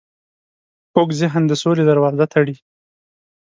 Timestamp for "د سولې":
1.47-1.83